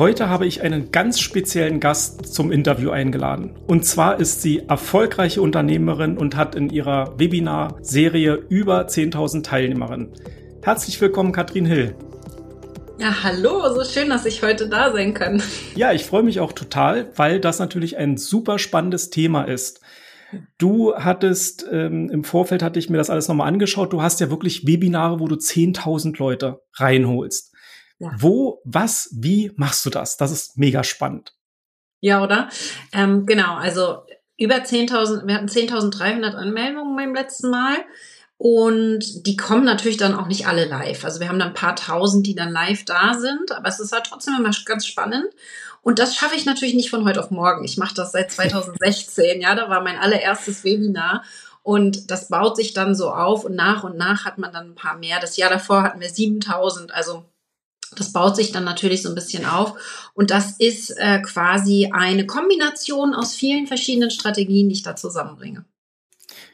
Heute 0.00 0.30
habe 0.30 0.46
ich 0.46 0.62
einen 0.62 0.92
ganz 0.92 1.20
speziellen 1.20 1.78
Gast 1.78 2.32
zum 2.32 2.50
Interview 2.52 2.88
eingeladen. 2.88 3.54
Und 3.66 3.84
zwar 3.84 4.18
ist 4.18 4.40
sie 4.40 4.60
erfolgreiche 4.66 5.42
Unternehmerin 5.42 6.16
und 6.16 6.36
hat 6.36 6.54
in 6.54 6.70
ihrer 6.70 7.18
Webinar-Serie 7.18 8.46
über 8.48 8.86
10.000 8.86 9.44
Teilnehmerinnen. 9.44 10.14
Herzlich 10.62 10.98
willkommen, 11.02 11.32
Katrin 11.32 11.66
Hill. 11.66 11.94
Ja, 12.98 13.22
hallo, 13.22 13.74
so 13.74 13.84
schön, 13.84 14.08
dass 14.08 14.24
ich 14.24 14.42
heute 14.42 14.70
da 14.70 14.90
sein 14.90 15.12
kann. 15.12 15.42
Ja, 15.74 15.92
ich 15.92 16.06
freue 16.06 16.22
mich 16.22 16.40
auch 16.40 16.52
total, 16.52 17.12
weil 17.16 17.38
das 17.38 17.58
natürlich 17.58 17.98
ein 17.98 18.16
super 18.16 18.58
spannendes 18.58 19.10
Thema 19.10 19.42
ist. 19.42 19.82
Du 20.56 20.94
hattest, 20.94 21.66
ähm, 21.70 22.08
im 22.08 22.24
Vorfeld 22.24 22.62
hatte 22.62 22.78
ich 22.78 22.88
mir 22.88 22.96
das 22.96 23.10
alles 23.10 23.28
nochmal 23.28 23.48
angeschaut, 23.48 23.92
du 23.92 24.00
hast 24.00 24.18
ja 24.20 24.30
wirklich 24.30 24.66
Webinare, 24.66 25.20
wo 25.20 25.28
du 25.28 25.36
10.000 25.36 26.18
Leute 26.18 26.62
reinholst. 26.72 27.49
Ja. 28.00 28.10
Wo, 28.16 28.60
was, 28.64 29.10
wie 29.12 29.52
machst 29.56 29.86
du 29.86 29.90
das? 29.90 30.16
Das 30.16 30.32
ist 30.32 30.58
mega 30.58 30.82
spannend. 30.82 31.34
Ja, 32.00 32.22
oder? 32.22 32.48
Ähm, 32.92 33.26
genau, 33.26 33.56
also 33.56 34.02
über 34.38 34.56
10.000, 34.56 35.26
wir 35.26 35.34
hatten 35.34 35.48
10.300 35.48 36.34
Anmeldungen 36.34 36.96
beim 36.96 37.14
letzten 37.14 37.50
Mal. 37.50 37.76
Und 38.38 39.26
die 39.26 39.36
kommen 39.36 39.64
natürlich 39.64 39.98
dann 39.98 40.14
auch 40.14 40.26
nicht 40.26 40.46
alle 40.46 40.64
live. 40.64 41.04
Also 41.04 41.20
wir 41.20 41.28
haben 41.28 41.38
dann 41.38 41.48
ein 41.48 41.54
paar 41.54 41.76
tausend, 41.76 42.26
die 42.26 42.34
dann 42.34 42.50
live 42.50 42.86
da 42.86 43.12
sind, 43.12 43.52
aber 43.52 43.68
es 43.68 43.80
ist 43.80 43.92
halt 43.92 44.06
trotzdem 44.06 44.34
immer 44.38 44.50
ganz 44.64 44.86
spannend. 44.86 45.26
Und 45.82 45.98
das 45.98 46.16
schaffe 46.16 46.36
ich 46.36 46.46
natürlich 46.46 46.74
nicht 46.74 46.88
von 46.88 47.04
heute 47.04 47.20
auf 47.20 47.30
morgen. 47.30 47.66
Ich 47.66 47.76
mache 47.76 47.94
das 47.94 48.12
seit 48.12 48.32
2016, 48.32 49.42
ja, 49.42 49.54
da 49.54 49.68
war 49.68 49.82
mein 49.82 49.98
allererstes 49.98 50.64
Webinar. 50.64 51.22
Und 51.62 52.10
das 52.10 52.28
baut 52.28 52.56
sich 52.56 52.72
dann 52.72 52.94
so 52.94 53.10
auf 53.10 53.44
und 53.44 53.56
nach 53.56 53.84
und 53.84 53.98
nach 53.98 54.24
hat 54.24 54.38
man 54.38 54.50
dann 54.54 54.70
ein 54.70 54.74
paar 54.74 54.96
mehr. 54.96 55.20
Das 55.20 55.36
Jahr 55.36 55.50
davor 55.50 55.82
hatten 55.82 56.00
wir 56.00 56.08
7000. 56.08 56.94
Also 56.94 57.26
das 57.96 58.12
baut 58.12 58.36
sich 58.36 58.52
dann 58.52 58.64
natürlich 58.64 59.02
so 59.02 59.08
ein 59.08 59.14
bisschen 59.14 59.44
auf. 59.44 59.74
Und 60.14 60.30
das 60.30 60.52
ist 60.58 60.90
äh, 60.98 61.20
quasi 61.20 61.90
eine 61.92 62.26
Kombination 62.26 63.14
aus 63.14 63.34
vielen 63.34 63.66
verschiedenen 63.66 64.10
Strategien, 64.10 64.68
die 64.68 64.76
ich 64.76 64.82
da 64.82 64.96
zusammenbringe. 64.96 65.64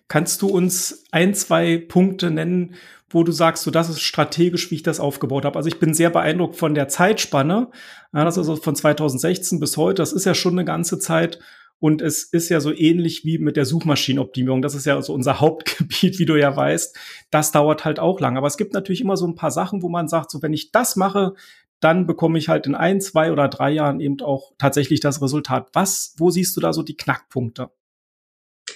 Kannst 0.09 0.43
du 0.43 0.49
uns 0.49 1.05
ein, 1.11 1.35
zwei 1.35 1.79
Punkte 1.79 2.31
nennen, 2.31 2.77
wo 3.09 3.23
du 3.23 3.33
sagst, 3.33 3.65
so 3.65 3.71
das 3.71 3.89
ist 3.89 4.01
strategisch, 4.01 4.71
wie 4.71 4.77
ich 4.77 4.83
das 4.83 5.01
aufgebaut 5.01 5.45
habe. 5.45 5.57
Also 5.57 5.69
ich 5.69 5.79
bin 5.79 5.95
sehr 5.95 6.11
beeindruckt 6.11 6.57
von 6.57 6.75
der 6.75 6.89
Zeitspanne. 6.89 7.69
Ja, 8.13 8.25
das 8.25 8.35
ist 8.35 8.49
also 8.49 8.57
von 8.57 8.75
2016 8.75 9.61
bis 9.61 9.77
heute. 9.77 10.03
Das 10.03 10.13
ist 10.13 10.27
ja 10.27 10.35
schon 10.35 10.55
eine 10.55 10.65
ganze 10.65 10.99
Zeit. 10.99 11.39
Und 11.79 12.01
es 12.01 12.25
ist 12.25 12.49
ja 12.49 12.61
so 12.61 12.73
ähnlich 12.73 13.25
wie 13.25 13.39
mit 13.39 13.57
der 13.57 13.67
Suchmaschinenoptimierung. 13.67 14.63
Das 14.63 14.75
ist 14.75 14.87
ja 14.87 15.01
so 15.03 15.13
unser 15.13 15.41
Hauptgebiet, 15.41 16.19
wie 16.19 16.27
du 16.27 16.37
ja 16.37 16.57
weißt. 16.57 16.97
Das 17.31 17.53
dauert 17.53 17.85
halt 17.85 17.99
auch 17.99 18.21
lang. 18.21 18.37
Aber 18.37 18.47
es 18.47 18.57
gibt 18.57 18.73
natürlich 18.73 19.01
immer 19.01 19.17
so 19.17 19.27
ein 19.27 19.35
paar 19.35 19.51
Sachen, 19.51 19.83
wo 19.83 19.89
man 19.89 20.09
sagt, 20.09 20.31
so 20.31 20.43
wenn 20.43 20.53
ich 20.53 20.73
das 20.73 20.97
mache, 20.97 21.35
dann 21.81 22.07
bekomme 22.07 22.39
ich 22.39 22.49
halt 22.49 22.67
in 22.67 22.75
ein, 22.75 23.01
zwei 23.01 23.31
oder 23.31 23.49
drei 23.49 23.71
Jahren 23.71 24.01
eben 24.01 24.21
auch 24.23 24.53
tatsächlich 24.59 25.01
das 25.01 25.21
Resultat. 25.21 25.69
Was, 25.75 26.15
wo 26.17 26.31
siehst 26.31 26.57
du 26.57 26.61
da 26.61 26.73
so 26.73 26.83
die 26.83 26.97
Knackpunkte? 26.97 27.71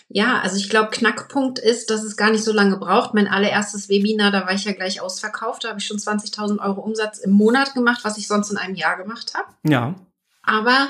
Ja, 0.08 0.40
also 0.40 0.56
ich 0.56 0.68
glaube, 0.68 0.90
Knackpunkt 0.90 1.58
ist, 1.58 1.90
dass 1.90 2.02
es 2.02 2.16
gar 2.16 2.30
nicht 2.30 2.44
so 2.44 2.52
lange 2.52 2.76
braucht. 2.76 3.14
Mein 3.14 3.28
allererstes 3.28 3.88
Webinar, 3.88 4.30
da 4.30 4.42
war 4.42 4.52
ich 4.52 4.64
ja 4.64 4.72
gleich 4.72 5.00
ausverkauft. 5.00 5.64
Da 5.64 5.68
habe 5.70 5.78
ich 5.78 5.86
schon 5.86 5.98
20.000 5.98 6.60
Euro 6.60 6.80
Umsatz 6.80 7.18
im 7.18 7.30
Monat 7.30 7.74
gemacht, 7.74 8.00
was 8.02 8.18
ich 8.18 8.26
sonst 8.26 8.50
in 8.50 8.56
einem 8.56 8.74
Jahr 8.74 8.96
gemacht 8.96 9.34
habe. 9.34 9.48
Ja. 9.64 9.94
Aber 10.42 10.88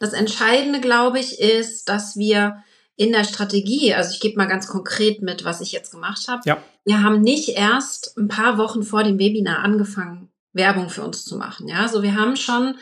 das 0.00 0.14
Entscheidende, 0.14 0.80
glaube 0.80 1.20
ich, 1.20 1.38
ist, 1.38 1.88
dass 1.88 2.16
wir 2.16 2.64
in 2.96 3.12
der 3.12 3.24
Strategie, 3.24 3.94
also 3.94 4.12
ich 4.12 4.20
gebe 4.20 4.36
mal 4.36 4.46
ganz 4.46 4.66
konkret 4.66 5.22
mit, 5.22 5.44
was 5.44 5.60
ich 5.60 5.72
jetzt 5.72 5.92
gemacht 5.92 6.26
habe. 6.26 6.42
Ja. 6.44 6.62
Wir 6.84 7.02
haben 7.02 7.20
nicht 7.20 7.50
erst 7.50 8.16
ein 8.18 8.28
paar 8.28 8.58
Wochen 8.58 8.82
vor 8.82 9.04
dem 9.04 9.18
Webinar 9.18 9.60
angefangen, 9.60 10.30
Werbung 10.52 10.88
für 10.88 11.04
uns 11.04 11.24
zu 11.24 11.36
machen. 11.36 11.68
Ja, 11.68 11.76
so 11.76 11.82
also 11.82 12.02
wir 12.02 12.14
haben 12.16 12.36
schon 12.36 12.76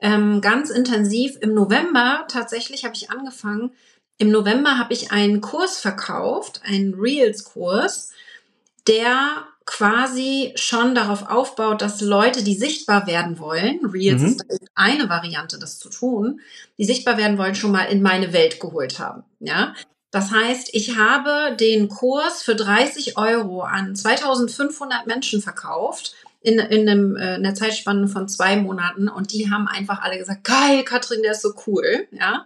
ähm, 0.00 0.40
ganz 0.40 0.70
intensiv 0.70 1.36
im 1.40 1.54
November 1.54 2.24
tatsächlich 2.28 2.84
habe 2.84 2.94
ich 2.94 3.10
angefangen. 3.10 3.72
Im 4.18 4.30
November 4.30 4.78
habe 4.78 4.94
ich 4.94 5.12
einen 5.12 5.40
Kurs 5.40 5.78
verkauft, 5.78 6.62
einen 6.64 6.94
Reels-Kurs, 6.94 8.12
der 8.88 9.46
quasi 9.64 10.52
schon 10.56 10.94
darauf 10.94 11.28
aufbaut, 11.28 11.82
dass 11.82 12.00
Leute, 12.00 12.42
die 12.42 12.54
sichtbar 12.54 13.06
werden 13.06 13.38
wollen, 13.38 13.84
Reels 13.84 14.22
mhm. 14.22 14.28
ist 14.48 14.70
eine 14.74 15.08
Variante, 15.08 15.58
das 15.58 15.78
zu 15.78 15.88
tun, 15.88 16.40
die 16.78 16.84
sichtbar 16.84 17.16
werden 17.16 17.38
wollen, 17.38 17.54
schon 17.54 17.72
mal 17.72 17.84
in 17.84 18.02
meine 18.02 18.32
Welt 18.32 18.60
geholt 18.60 18.98
haben. 18.98 19.24
Ja, 19.40 19.74
das 20.10 20.30
heißt, 20.30 20.70
ich 20.72 20.96
habe 20.96 21.56
den 21.56 21.88
Kurs 21.88 22.42
für 22.42 22.54
30 22.54 23.16
Euro 23.16 23.62
an 23.62 23.96
2500 23.96 25.06
Menschen 25.06 25.40
verkauft 25.40 26.14
in, 26.42 26.58
in, 26.58 26.88
einem, 26.88 27.16
äh, 27.16 27.36
in 27.36 27.46
einer 27.46 27.54
Zeitspanne 27.54 28.08
von 28.08 28.28
zwei 28.28 28.56
Monaten 28.56 29.08
und 29.08 29.32
die 29.32 29.50
haben 29.50 29.68
einfach 29.68 30.02
alle 30.02 30.18
gesagt, 30.18 30.44
geil, 30.44 30.84
Katrin, 30.84 31.22
der 31.22 31.32
ist 31.32 31.42
so 31.42 31.54
cool, 31.66 32.06
ja. 32.10 32.44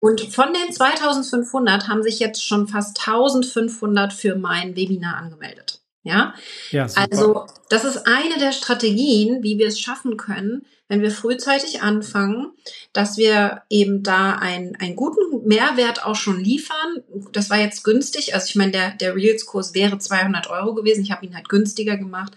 Und 0.00 0.20
von 0.20 0.52
den 0.52 0.72
2500 0.72 1.86
haben 1.86 2.02
sich 2.02 2.18
jetzt 2.18 2.44
schon 2.44 2.66
fast 2.66 2.98
1500 3.06 4.12
für 4.12 4.34
mein 4.34 4.74
Webinar 4.74 5.16
angemeldet. 5.16 5.81
Ja, 6.02 6.34
ja 6.70 6.86
also 6.96 7.46
das 7.68 7.84
ist 7.84 8.06
eine 8.06 8.38
der 8.38 8.52
Strategien, 8.52 9.42
wie 9.42 9.58
wir 9.58 9.68
es 9.68 9.80
schaffen 9.80 10.16
können, 10.16 10.66
wenn 10.88 11.00
wir 11.00 11.10
frühzeitig 11.10 11.80
anfangen, 11.80 12.52
dass 12.92 13.16
wir 13.16 13.62
eben 13.70 14.02
da 14.02 14.34
einen, 14.34 14.76
einen 14.76 14.96
guten 14.96 15.46
Mehrwert 15.46 16.04
auch 16.04 16.16
schon 16.16 16.38
liefern. 16.38 17.02
Das 17.32 17.50
war 17.50 17.58
jetzt 17.58 17.84
günstig. 17.84 18.34
Also 18.34 18.46
ich 18.48 18.56
meine, 18.56 18.72
der, 18.72 18.90
der 18.90 19.14
Reels-Kurs 19.14 19.74
wäre 19.74 19.98
200 19.98 20.50
Euro 20.50 20.74
gewesen. 20.74 21.02
Ich 21.02 21.12
habe 21.12 21.24
ihn 21.24 21.34
halt 21.34 21.48
günstiger 21.48 21.96
gemacht. 21.96 22.36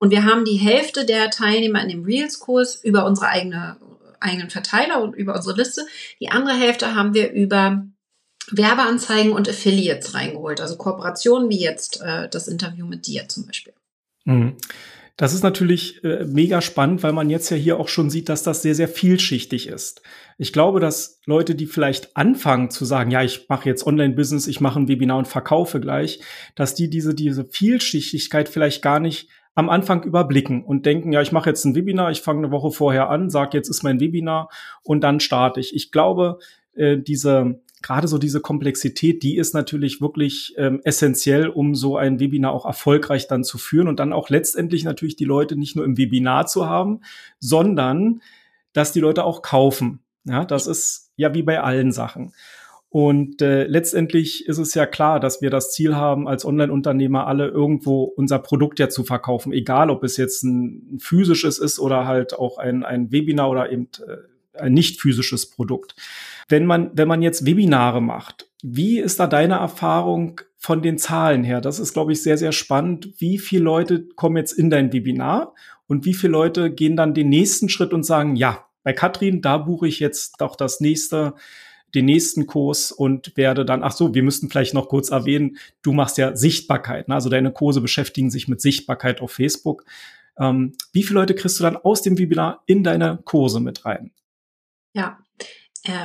Und 0.00 0.10
wir 0.10 0.24
haben 0.24 0.44
die 0.44 0.56
Hälfte 0.56 1.06
der 1.06 1.30
Teilnehmer 1.30 1.82
in 1.82 1.88
dem 1.88 2.04
Reels-Kurs 2.04 2.84
über 2.84 3.06
unsere 3.06 3.28
eigene, 3.28 3.78
eigenen 4.20 4.50
Verteiler 4.50 5.00
und 5.02 5.14
über 5.14 5.34
unsere 5.34 5.56
Liste. 5.56 5.86
Die 6.20 6.30
andere 6.30 6.56
Hälfte 6.56 6.94
haben 6.94 7.14
wir 7.14 7.32
über 7.32 7.86
Werbeanzeigen 8.50 9.32
und 9.32 9.48
Affiliates 9.48 10.14
reingeholt, 10.14 10.60
also 10.60 10.76
Kooperationen 10.76 11.50
wie 11.50 11.60
jetzt 11.60 12.00
äh, 12.02 12.28
das 12.28 12.48
Interview 12.48 12.86
mit 12.86 13.06
dir 13.06 13.28
zum 13.28 13.46
Beispiel. 13.46 13.74
Mhm. 14.24 14.56
Das 15.18 15.34
ist 15.34 15.42
natürlich 15.42 16.04
äh, 16.04 16.24
mega 16.24 16.60
spannend, 16.60 17.02
weil 17.02 17.12
man 17.12 17.28
jetzt 17.28 17.50
ja 17.50 17.56
hier 17.56 17.80
auch 17.80 17.88
schon 17.88 18.08
sieht, 18.08 18.28
dass 18.28 18.44
das 18.44 18.62
sehr, 18.62 18.76
sehr 18.76 18.86
vielschichtig 18.86 19.66
ist. 19.66 20.00
Ich 20.38 20.52
glaube, 20.52 20.78
dass 20.78 21.20
Leute, 21.26 21.56
die 21.56 21.66
vielleicht 21.66 22.16
anfangen 22.16 22.70
zu 22.70 22.84
sagen, 22.84 23.10
ja, 23.10 23.24
ich 23.24 23.46
mache 23.48 23.68
jetzt 23.68 23.84
Online-Business, 23.84 24.46
ich 24.46 24.60
mache 24.60 24.78
ein 24.78 24.86
Webinar 24.86 25.18
und 25.18 25.26
verkaufe 25.26 25.80
gleich, 25.80 26.20
dass 26.54 26.76
die 26.76 26.88
diese, 26.88 27.16
diese 27.16 27.44
Vielschichtigkeit 27.44 28.48
vielleicht 28.48 28.80
gar 28.80 29.00
nicht 29.00 29.28
am 29.56 29.70
Anfang 29.70 30.04
überblicken 30.04 30.64
und 30.64 30.86
denken, 30.86 31.10
ja, 31.10 31.20
ich 31.20 31.32
mache 31.32 31.50
jetzt 31.50 31.64
ein 31.64 31.74
Webinar, 31.74 32.12
ich 32.12 32.20
fange 32.20 32.46
eine 32.46 32.52
Woche 32.52 32.70
vorher 32.70 33.10
an, 33.10 33.28
sage, 33.28 33.56
jetzt 33.56 33.68
ist 33.68 33.82
mein 33.82 33.98
Webinar 33.98 34.50
und 34.84 35.00
dann 35.00 35.18
starte 35.18 35.58
ich. 35.58 35.74
Ich 35.74 35.90
glaube, 35.90 36.38
äh, 36.74 36.96
diese 36.96 37.60
gerade 37.82 38.08
so 38.08 38.18
diese 38.18 38.40
Komplexität, 38.40 39.22
die 39.22 39.36
ist 39.36 39.54
natürlich 39.54 40.00
wirklich 40.00 40.54
ähm, 40.56 40.80
essentiell, 40.84 41.48
um 41.48 41.74
so 41.74 41.96
ein 41.96 42.20
Webinar 42.20 42.52
auch 42.52 42.66
erfolgreich 42.66 43.28
dann 43.28 43.44
zu 43.44 43.58
führen 43.58 43.88
und 43.88 44.00
dann 44.00 44.12
auch 44.12 44.30
letztendlich 44.30 44.84
natürlich 44.84 45.16
die 45.16 45.24
Leute 45.24 45.56
nicht 45.56 45.76
nur 45.76 45.84
im 45.84 45.96
Webinar 45.96 46.46
zu 46.46 46.66
haben, 46.66 47.00
sondern 47.38 48.20
dass 48.72 48.92
die 48.92 49.00
Leute 49.00 49.24
auch 49.24 49.42
kaufen. 49.42 50.00
Ja, 50.24 50.44
das 50.44 50.66
ist 50.66 51.12
ja 51.16 51.34
wie 51.34 51.42
bei 51.42 51.60
allen 51.60 51.92
Sachen. 51.92 52.32
Und 52.90 53.42
äh, 53.42 53.64
letztendlich 53.64 54.46
ist 54.46 54.58
es 54.58 54.72
ja 54.72 54.86
klar, 54.86 55.20
dass 55.20 55.42
wir 55.42 55.50
das 55.50 55.72
Ziel 55.72 55.94
haben, 55.94 56.26
als 56.26 56.46
Online-Unternehmer 56.46 57.26
alle 57.26 57.48
irgendwo 57.48 58.04
unser 58.04 58.38
Produkt 58.38 58.78
ja 58.78 58.88
zu 58.88 59.04
verkaufen, 59.04 59.52
egal 59.52 59.90
ob 59.90 60.04
es 60.04 60.16
jetzt 60.16 60.42
ein 60.42 60.98
physisches 60.98 61.58
ist 61.58 61.78
oder 61.78 62.06
halt 62.06 62.38
auch 62.38 62.56
ein, 62.56 62.84
ein 62.84 63.12
Webinar 63.12 63.50
oder 63.50 63.70
eben 63.70 63.88
äh, 64.06 64.58
ein 64.58 64.72
nicht 64.72 65.00
physisches 65.00 65.50
Produkt. 65.50 65.96
Wenn 66.48 66.66
man, 66.66 66.90
wenn 66.94 67.08
man 67.08 67.22
jetzt 67.22 67.46
Webinare 67.46 68.00
macht, 68.00 68.50
wie 68.62 68.98
ist 68.98 69.20
da 69.20 69.26
deine 69.26 69.56
Erfahrung 69.56 70.40
von 70.56 70.82
den 70.82 70.98
Zahlen 70.98 71.44
her? 71.44 71.60
Das 71.60 71.78
ist, 71.78 71.92
glaube 71.92 72.12
ich, 72.12 72.22
sehr, 72.22 72.38
sehr 72.38 72.52
spannend. 72.52 73.10
Wie 73.18 73.38
viele 73.38 73.64
Leute 73.64 74.08
kommen 74.16 74.36
jetzt 74.36 74.52
in 74.52 74.70
dein 74.70 74.92
Webinar 74.92 75.54
und 75.86 76.04
wie 76.04 76.14
viele 76.14 76.32
Leute 76.32 76.72
gehen 76.72 76.96
dann 76.96 77.14
den 77.14 77.28
nächsten 77.28 77.68
Schritt 77.68 77.92
und 77.92 78.02
sagen, 78.02 78.36
ja, 78.36 78.66
bei 78.82 78.92
Katrin, 78.92 79.42
da 79.42 79.58
buche 79.58 79.86
ich 79.86 80.00
jetzt 80.00 80.40
doch 80.40 80.56
das 80.56 80.80
nächste, 80.80 81.34
den 81.94 82.04
nächsten 82.04 82.46
Kurs 82.46 82.92
und 82.92 83.36
werde 83.36 83.64
dann, 83.64 83.82
ach 83.82 83.92
so, 83.92 84.14
wir 84.14 84.22
müssten 84.22 84.48
vielleicht 84.48 84.74
noch 84.74 84.88
kurz 84.88 85.10
erwähnen, 85.10 85.58
du 85.82 85.92
machst 85.92 86.18
ja 86.18 86.36
Sichtbarkeit, 86.36 87.08
ne? 87.08 87.14
also 87.14 87.28
deine 87.28 87.52
Kurse 87.52 87.80
beschäftigen 87.80 88.30
sich 88.30 88.48
mit 88.48 88.60
Sichtbarkeit 88.60 89.20
auf 89.20 89.32
Facebook. 89.32 89.84
Ähm, 90.38 90.74
wie 90.92 91.02
viele 91.02 91.20
Leute 91.20 91.34
kriegst 91.34 91.58
du 91.58 91.64
dann 91.64 91.76
aus 91.76 92.02
dem 92.02 92.18
Webinar 92.18 92.62
in 92.66 92.84
deine 92.84 93.18
Kurse 93.24 93.60
mit 93.60 93.84
rein? 93.84 94.12
Ja, 94.94 95.18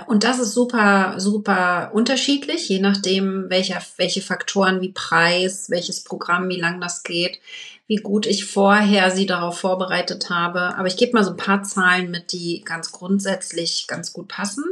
und 0.08 0.24
das 0.24 0.40
ist 0.40 0.54
super, 0.54 1.16
super 1.18 1.92
unterschiedlich, 1.94 2.70
je 2.70 2.80
nachdem, 2.80 3.50
welcher, 3.50 3.82
welche 3.98 4.22
Faktoren 4.22 4.82
wie 4.82 4.92
Preis, 4.92 5.70
welches 5.70 6.04
Programm, 6.04 6.50
wie 6.50 6.60
lang 6.60 6.80
das 6.80 7.04
geht, 7.04 7.40
wie 7.88 7.98
gut 7.98 8.26
ich 8.26 8.46
vorher 8.46 9.12
sie 9.12 9.26
darauf 9.26 9.60
vorbereitet 9.60 10.30
habe. 10.30 10.76
Aber 10.78 10.88
ich 10.88 10.98
gebe 10.98 11.14
mal 11.14 11.24
so 11.24 11.32
ein 11.32 11.38
paar 11.38 11.64
Zahlen 11.64 12.12
mit, 12.12 12.32
die 12.32 12.62
ganz 12.64 12.92
grundsätzlich 12.92 13.86
ganz 13.88 14.14
gut 14.14 14.28
passen. 14.30 14.64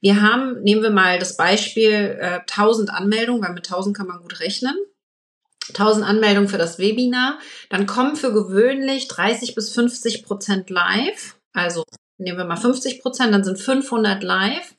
Wir 0.00 0.22
haben, 0.22 0.62
nehmen 0.62 0.82
wir 0.82 0.90
mal 0.90 1.18
das 1.18 1.36
Beispiel, 1.36 2.16
äh, 2.20 2.40
1000 2.46 2.90
Anmeldungen, 2.90 3.42
weil 3.42 3.54
mit 3.54 3.66
1000 3.66 3.96
kann 3.96 4.06
man 4.06 4.20
gut 4.20 4.40
rechnen. 4.40 4.76
1000 5.74 6.06
Anmeldungen 6.06 6.48
für 6.48 6.58
das 6.58 6.78
Webinar. 6.78 7.38
Dann 7.68 7.86
kommen 7.86 8.16
für 8.16 8.32
gewöhnlich 8.32 9.08
30 9.08 9.54
bis 9.54 9.70
50 9.70 10.24
Prozent 10.24 10.70
live. 10.70 11.36
Also 11.52 11.84
nehmen 12.18 12.38
wir 12.38 12.44
mal 12.44 12.56
50 12.56 13.00
Prozent, 13.00 13.32
dann 13.32 13.44
sind 13.44 13.58
500 13.58 14.22
live. 14.22 14.74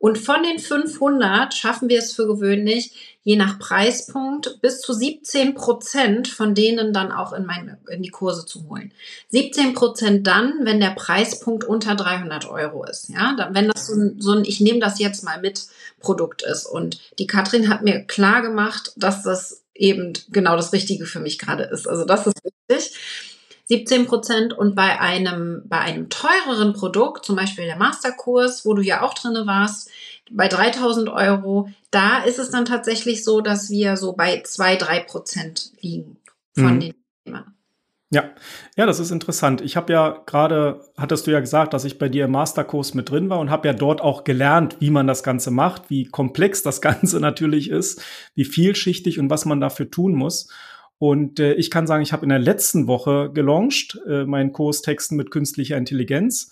Und 0.00 0.16
von 0.16 0.44
den 0.44 0.60
500 0.60 1.52
schaffen 1.52 1.88
wir 1.88 1.98
es 1.98 2.12
für 2.12 2.28
gewöhnlich, 2.28 3.18
je 3.24 3.34
nach 3.34 3.58
Preispunkt, 3.58 4.60
bis 4.62 4.80
zu 4.80 4.92
17 4.92 5.54
Prozent 5.54 6.28
von 6.28 6.54
denen 6.54 6.92
dann 6.92 7.10
auch 7.10 7.32
in, 7.32 7.44
meine, 7.44 7.78
in 7.90 8.02
die 8.02 8.10
Kurse 8.10 8.46
zu 8.46 8.68
holen. 8.68 8.92
17 9.30 9.74
Prozent 9.74 10.26
dann, 10.26 10.60
wenn 10.62 10.78
der 10.78 10.90
Preispunkt 10.90 11.64
unter 11.64 11.96
300 11.96 12.48
Euro 12.48 12.84
ist. 12.84 13.08
Ja, 13.08 13.48
wenn 13.50 13.68
das 13.68 13.88
so 13.88 13.94
ein, 13.94 14.20
so 14.20 14.32
ein 14.32 14.44
ich 14.44 14.60
nehme 14.60 14.78
das 14.78 15.00
jetzt 15.00 15.24
mal 15.24 15.40
mit 15.40 15.66
Produkt 15.98 16.42
ist. 16.42 16.64
Und 16.64 17.00
die 17.18 17.26
Katrin 17.26 17.68
hat 17.68 17.82
mir 17.82 18.04
klar 18.04 18.40
gemacht, 18.40 18.92
dass 18.94 19.24
das 19.24 19.64
eben 19.74 20.12
genau 20.30 20.54
das 20.54 20.72
Richtige 20.72 21.06
für 21.06 21.20
mich 21.20 21.38
gerade 21.40 21.64
ist. 21.64 21.88
Also 21.88 22.04
das 22.04 22.26
ist 22.28 22.36
wichtig. 22.44 22.96
17 23.68 24.06
Prozent 24.06 24.52
und 24.54 24.74
bei 24.74 24.98
einem, 24.98 25.62
bei 25.66 25.78
einem 25.78 26.08
teureren 26.08 26.72
Produkt, 26.72 27.26
zum 27.26 27.36
Beispiel 27.36 27.66
der 27.66 27.76
Masterkurs, 27.76 28.64
wo 28.64 28.74
du 28.74 28.82
ja 28.82 29.02
auch 29.02 29.14
drinne 29.14 29.46
warst, 29.46 29.90
bei 30.30 30.48
3000 30.48 31.08
Euro, 31.08 31.70
da 31.90 32.22
ist 32.22 32.38
es 32.38 32.50
dann 32.50 32.64
tatsächlich 32.64 33.24
so, 33.24 33.40
dass 33.40 33.70
wir 33.70 33.96
so 33.96 34.12
bei 34.12 34.42
zwei 34.44 34.76
drei 34.76 35.00
Prozent 35.00 35.72
liegen 35.80 36.16
von 36.54 36.74
mhm. 36.76 36.80
den 36.80 36.94
Themen. 37.24 37.54
Ja, 38.10 38.30
ja, 38.74 38.86
das 38.86 39.00
ist 39.00 39.10
interessant. 39.10 39.60
Ich 39.60 39.76
habe 39.76 39.92
ja 39.92 40.22
gerade, 40.24 40.80
hattest 40.96 41.26
du 41.26 41.30
ja 41.30 41.40
gesagt, 41.40 41.74
dass 41.74 41.84
ich 41.84 41.98
bei 41.98 42.08
dir 42.08 42.24
im 42.24 42.30
Masterkurs 42.30 42.94
mit 42.94 43.10
drin 43.10 43.28
war 43.28 43.38
und 43.38 43.50
habe 43.50 43.68
ja 43.68 43.74
dort 43.74 44.00
auch 44.00 44.24
gelernt, 44.24 44.76
wie 44.80 44.88
man 44.88 45.06
das 45.06 45.22
Ganze 45.22 45.50
macht, 45.50 45.90
wie 45.90 46.06
komplex 46.06 46.62
das 46.62 46.80
Ganze 46.80 47.20
natürlich 47.20 47.68
ist, 47.68 48.02
wie 48.34 48.46
vielschichtig 48.46 49.18
und 49.18 49.28
was 49.28 49.44
man 49.44 49.60
dafür 49.60 49.90
tun 49.90 50.14
muss. 50.14 50.48
Und 50.98 51.38
äh, 51.38 51.54
ich 51.54 51.70
kann 51.70 51.86
sagen, 51.86 52.02
ich 52.02 52.12
habe 52.12 52.24
in 52.24 52.30
der 52.30 52.38
letzten 52.38 52.86
Woche 52.86 53.30
gelauncht, 53.32 53.98
äh, 54.08 54.24
meinen 54.24 54.52
Kurs 54.52 54.82
Texten 54.82 55.16
mit 55.16 55.30
künstlicher 55.30 55.76
Intelligenz 55.76 56.50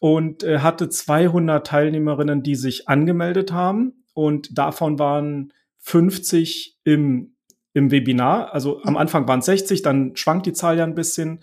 und 0.00 0.42
äh, 0.42 0.60
hatte 0.60 0.88
200 0.88 1.66
Teilnehmerinnen, 1.66 2.42
die 2.42 2.54
sich 2.54 2.88
angemeldet 2.88 3.52
haben. 3.52 4.04
Und 4.14 4.56
davon 4.56 4.98
waren 4.98 5.52
50 5.78 6.78
im, 6.84 7.36
im 7.74 7.90
Webinar. 7.90 8.54
Also 8.54 8.82
am 8.84 8.96
Anfang 8.96 9.28
waren 9.28 9.40
es 9.40 9.46
60, 9.46 9.82
dann 9.82 10.16
schwankt 10.16 10.46
die 10.46 10.52
Zahl 10.52 10.78
ja 10.78 10.84
ein 10.84 10.94
bisschen. 10.94 11.40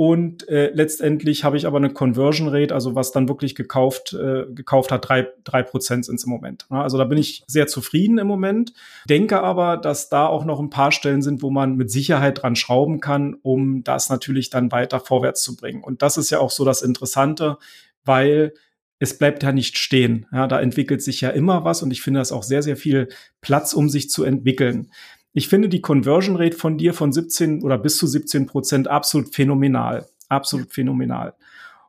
Und 0.00 0.48
äh, 0.48 0.70
letztendlich 0.72 1.44
habe 1.44 1.58
ich 1.58 1.66
aber 1.66 1.76
eine 1.76 1.90
Conversion 1.90 2.48
Rate, 2.48 2.72
also 2.72 2.94
was 2.94 3.12
dann 3.12 3.28
wirklich 3.28 3.54
gekauft, 3.54 4.14
äh, 4.14 4.46
gekauft 4.50 4.90
hat, 4.92 5.06
drei, 5.06 5.28
drei 5.44 5.62
Prozent 5.62 6.06
sind 6.06 6.24
im 6.24 6.30
Moment. 6.30 6.64
Also 6.70 6.96
da 6.96 7.04
bin 7.04 7.18
ich 7.18 7.44
sehr 7.46 7.66
zufrieden 7.66 8.16
im 8.16 8.26
Moment. 8.26 8.72
Denke 9.10 9.42
aber, 9.42 9.76
dass 9.76 10.08
da 10.08 10.26
auch 10.26 10.46
noch 10.46 10.58
ein 10.58 10.70
paar 10.70 10.90
Stellen 10.90 11.20
sind, 11.20 11.42
wo 11.42 11.50
man 11.50 11.76
mit 11.76 11.90
Sicherheit 11.90 12.42
dran 12.42 12.56
schrauben 12.56 13.00
kann, 13.00 13.36
um 13.42 13.84
das 13.84 14.08
natürlich 14.08 14.48
dann 14.48 14.72
weiter 14.72 15.00
vorwärts 15.00 15.42
zu 15.42 15.54
bringen. 15.54 15.84
Und 15.84 16.00
das 16.00 16.16
ist 16.16 16.30
ja 16.30 16.38
auch 16.38 16.50
so 16.50 16.64
das 16.64 16.80
Interessante, 16.80 17.58
weil 18.02 18.54
es 19.00 19.18
bleibt 19.18 19.42
ja 19.42 19.52
nicht 19.52 19.76
stehen. 19.76 20.24
Ja, 20.32 20.46
da 20.46 20.62
entwickelt 20.62 21.02
sich 21.02 21.20
ja 21.20 21.28
immer 21.28 21.64
was 21.64 21.82
und 21.82 21.90
ich 21.90 22.00
finde 22.00 22.20
das 22.20 22.32
auch 22.32 22.42
sehr, 22.42 22.62
sehr 22.62 22.78
viel 22.78 23.10
Platz, 23.42 23.74
um 23.74 23.90
sich 23.90 24.08
zu 24.08 24.24
entwickeln. 24.24 24.90
Ich 25.32 25.48
finde 25.48 25.68
die 25.68 25.80
Conversion 25.80 26.36
Rate 26.36 26.56
von 26.56 26.76
dir 26.76 26.92
von 26.92 27.12
17 27.12 27.62
oder 27.62 27.78
bis 27.78 27.98
zu 27.98 28.06
17 28.06 28.46
Prozent 28.46 28.88
absolut 28.88 29.34
phänomenal. 29.34 30.08
Absolut 30.28 30.72
phänomenal. 30.72 31.34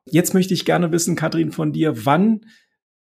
Jetzt 0.06 0.34
möchte 0.34 0.54
ich 0.54 0.66
gerne 0.66 0.92
wissen, 0.92 1.16
Katrin, 1.16 1.52
von 1.52 1.74
dir, 1.74 2.06
wann 2.06 2.46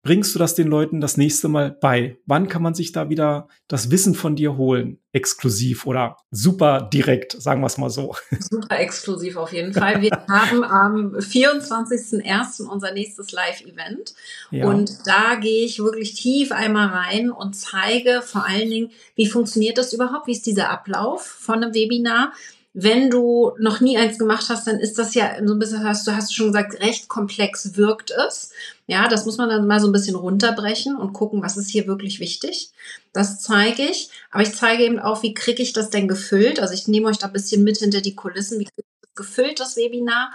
bringst 0.07 0.33
du 0.33 0.39
das 0.39 0.56
den 0.56 0.69
Leuten 0.69 1.01
das 1.01 1.18
nächste 1.18 1.50
Mal 1.50 1.69
bei? 1.69 2.18
Wann 2.25 2.48
kann 2.48 2.62
man 2.62 2.74
sich 2.74 2.94
da 2.94 3.09
wieder 3.09 3.50
das 3.68 3.92
Wissen 3.92 4.15
von 4.15 4.38
dir 4.38 4.56
holen? 4.56 5.00
Exklusiv 5.12 5.86
oder 5.86 6.15
super 6.31 6.88
direkt, 6.94 7.33
sagen 7.33 7.59
wir 7.59 7.68
es 7.68 7.77
mal 7.77 7.89
so. 7.89 8.15
Super 8.39 8.80
exklusiv 8.80 9.36
auf 9.36 9.51
jeden 9.51 9.74
Fall. 9.74 10.01
Wir 10.01 10.12
haben 10.30 10.63
am 10.63 11.13
24.01. 11.15 12.63
unser 12.69 12.94
nächstes 12.94 13.33
Live-Event. 13.33 14.13
Ja. 14.50 14.69
Und 14.69 15.06
da 15.06 15.36
gehe 15.36 15.65
ich 15.65 15.80
wirklich 15.80 16.13
tief 16.13 16.54
einmal 16.54 16.88
rein 16.88 17.30
und 17.30 17.57
zeige 17.57 18.21
vor 18.21 18.45
allen 18.45 18.69
Dingen, 18.69 18.92
wie 19.15 19.27
funktioniert 19.27 19.77
das 19.77 19.92
überhaupt? 19.92 20.27
Wie 20.27 20.31
ist 20.31 20.45
dieser 20.45 20.69
Ablauf 20.69 21.25
von 21.25 21.62
einem 21.62 21.74
Webinar? 21.74 22.31
Wenn 22.79 23.09
du 23.09 23.53
noch 23.57 23.79
nie 23.79 23.97
eins 23.97 24.19
gemacht 24.19 24.50
hast, 24.50 24.68
dann 24.68 24.79
ist 24.79 25.00
das 25.00 25.15
ja 25.15 25.31
so 25.44 25.53
ein 25.53 25.59
bisschen, 25.59 25.83
hast 25.83 26.06
du 26.06 26.12
hast 26.12 26.35
schon 26.35 26.47
gesagt, 26.47 26.79
recht 26.79 27.07
komplex 27.07 27.75
wirkt 27.75 28.12
es. 28.12 28.51
Ja, 28.85 29.07
das 29.07 29.25
muss 29.25 29.38
man 29.38 29.50
dann 29.50 29.65
mal 29.65 29.79
so 29.79 29.88
ein 29.88 29.91
bisschen 29.91 30.15
runterbrechen 30.15 30.95
und 30.95 31.12
gucken, 31.12 31.41
was 31.41 31.57
ist 31.57 31.71
hier 31.71 31.88
wirklich 31.88 32.19
wichtig. 32.19 32.69
Das 33.13 33.41
zeige 33.41 33.81
ich. 33.81 34.12
Aber 34.29 34.44
ich 34.44 34.53
zeige 34.53 34.83
eben 34.83 35.00
auch, 35.00 35.24
wie 35.24 35.33
kriege 35.33 35.63
ich 35.63 35.74
das 35.74 35.89
denn 35.89 36.07
gefüllt? 36.07 36.59
Also 36.59 36.75
ich 36.75 36.88
nehme 36.88 37.07
euch 37.07 37.18
da 37.18 37.25
ein 37.25 37.33
bisschen 37.33 37.63
mit 37.63 37.79
hinter 37.79 38.01
die 38.01 38.13
Kulissen. 38.13 38.59
Wie 38.59 38.65
kriege 38.65 38.85
ich 38.88 39.01
das 39.01 39.15
gefüllt, 39.15 39.59
das 39.59 39.75
Webinar? 39.75 40.31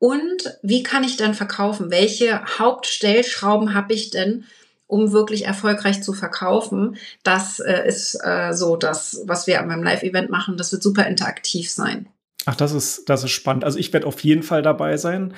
Und 0.00 0.58
wie 0.62 0.82
kann 0.82 1.04
ich 1.04 1.16
dann 1.16 1.34
verkaufen? 1.34 1.92
Welche 1.92 2.44
Hauptstellschrauben 2.58 3.72
habe 3.72 3.94
ich 3.94 4.10
denn, 4.10 4.46
um 4.94 5.10
wirklich 5.10 5.44
erfolgreich 5.44 6.04
zu 6.04 6.12
verkaufen. 6.12 6.96
Das 7.24 7.58
äh, 7.58 7.84
ist 7.84 8.16
äh, 8.22 8.52
so 8.52 8.76
das, 8.76 9.24
was 9.26 9.48
wir 9.48 9.60
beim 9.60 9.82
Live-Event 9.82 10.30
machen. 10.30 10.56
Das 10.56 10.70
wird 10.70 10.84
super 10.84 11.04
interaktiv 11.08 11.68
sein. 11.68 12.06
Ach, 12.46 12.54
das 12.54 12.72
ist, 12.72 13.08
das 13.08 13.24
ist 13.24 13.32
spannend. 13.32 13.64
Also 13.64 13.76
ich 13.80 13.92
werde 13.92 14.06
auf 14.06 14.20
jeden 14.20 14.44
Fall 14.44 14.62
dabei 14.62 14.96
sein, 14.96 15.34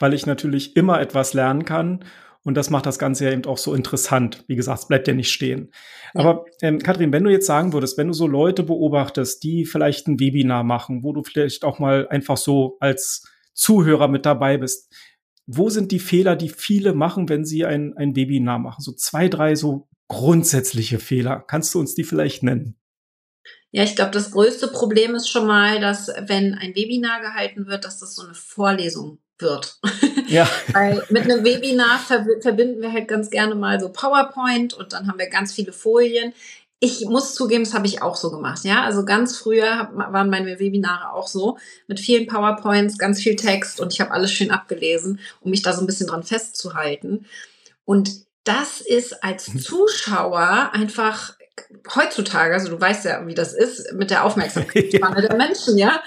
weil 0.00 0.12
ich 0.12 0.26
natürlich 0.26 0.74
immer 0.74 1.00
etwas 1.00 1.34
lernen 1.34 1.64
kann. 1.64 2.04
Und 2.42 2.56
das 2.56 2.68
macht 2.68 2.86
das 2.86 2.98
Ganze 2.98 3.26
ja 3.26 3.30
eben 3.30 3.44
auch 3.44 3.58
so 3.58 3.74
interessant. 3.74 4.42
Wie 4.48 4.56
gesagt, 4.56 4.80
es 4.80 4.88
bleibt 4.88 5.06
ja 5.06 5.14
nicht 5.14 5.30
stehen. 5.30 5.70
Ja. 6.12 6.22
Aber 6.22 6.44
ähm, 6.60 6.80
Kathrin, 6.80 7.12
wenn 7.12 7.22
du 7.22 7.30
jetzt 7.30 7.46
sagen 7.46 7.72
würdest, 7.72 7.98
wenn 7.98 8.08
du 8.08 8.12
so 8.12 8.26
Leute 8.26 8.64
beobachtest, 8.64 9.40
die 9.44 9.66
vielleicht 9.66 10.08
ein 10.08 10.18
Webinar 10.18 10.64
machen, 10.64 11.04
wo 11.04 11.12
du 11.12 11.22
vielleicht 11.22 11.62
auch 11.62 11.78
mal 11.78 12.08
einfach 12.08 12.38
so 12.38 12.76
als 12.80 13.24
Zuhörer 13.54 14.08
mit 14.08 14.26
dabei 14.26 14.58
bist, 14.58 14.92
wo 15.46 15.70
sind 15.70 15.92
die 15.92 16.00
Fehler, 16.00 16.36
die 16.36 16.48
viele 16.48 16.92
machen, 16.92 17.28
wenn 17.28 17.44
sie 17.44 17.64
ein, 17.64 17.96
ein 17.96 18.16
Webinar 18.16 18.58
machen? 18.58 18.82
So 18.82 18.92
zwei, 18.92 19.28
drei 19.28 19.54
so 19.54 19.88
grundsätzliche 20.08 20.98
Fehler. 20.98 21.44
Kannst 21.46 21.74
du 21.74 21.80
uns 21.80 21.94
die 21.94 22.04
vielleicht 22.04 22.42
nennen? 22.42 22.76
Ja, 23.70 23.82
ich 23.82 23.94
glaube, 23.94 24.10
das 24.10 24.30
größte 24.30 24.68
Problem 24.68 25.14
ist 25.14 25.28
schon 25.28 25.46
mal, 25.46 25.80
dass 25.80 26.08
wenn 26.26 26.54
ein 26.54 26.74
Webinar 26.74 27.20
gehalten 27.20 27.66
wird, 27.66 27.84
dass 27.84 27.98
das 27.98 28.14
so 28.14 28.24
eine 28.24 28.34
Vorlesung 28.34 29.18
wird. 29.38 29.78
Ja. 30.28 30.48
Weil 30.72 31.04
mit 31.08 31.22
einem 31.22 31.44
Webinar 31.44 32.00
verbinden 32.00 32.82
wir 32.82 32.92
halt 32.92 33.06
ganz 33.06 33.30
gerne 33.30 33.54
mal 33.54 33.78
so 33.78 33.92
PowerPoint 33.92 34.74
und 34.74 34.92
dann 34.92 35.06
haben 35.06 35.20
wir 35.20 35.28
ganz 35.28 35.52
viele 35.52 35.72
Folien 35.72 36.32
ich 36.78 37.06
muss 37.06 37.34
zugeben, 37.34 37.64
das 37.64 37.74
habe 37.74 37.86
ich 37.86 38.02
auch 38.02 38.16
so 38.16 38.30
gemacht. 38.30 38.64
Ja, 38.64 38.82
also 38.82 39.04
ganz 39.04 39.36
früher 39.36 39.78
hab, 39.78 39.96
waren 39.96 40.28
meine 40.28 40.58
Webinare 40.58 41.12
auch 41.12 41.26
so 41.26 41.58
mit 41.86 42.00
vielen 42.00 42.26
PowerPoints, 42.26 42.98
ganz 42.98 43.20
viel 43.22 43.36
Text 43.36 43.80
und 43.80 43.92
ich 43.92 44.00
habe 44.00 44.10
alles 44.10 44.30
schön 44.30 44.50
abgelesen, 44.50 45.20
um 45.40 45.50
mich 45.50 45.62
da 45.62 45.72
so 45.72 45.80
ein 45.80 45.86
bisschen 45.86 46.06
dran 46.06 46.22
festzuhalten. 46.22 47.26
Und 47.84 48.26
das 48.44 48.80
ist 48.80 49.24
als 49.24 49.52
mhm. 49.52 49.60
Zuschauer 49.60 50.70
einfach 50.72 51.36
heutzutage, 51.94 52.52
also 52.52 52.68
du 52.68 52.80
weißt 52.80 53.06
ja, 53.06 53.26
wie 53.26 53.34
das 53.34 53.54
ist 53.54 53.92
mit 53.94 54.10
der 54.10 54.24
Aufmerksamkeitsspanne 54.24 55.22
der 55.28 55.36
Menschen, 55.36 55.78
ja. 55.78 56.02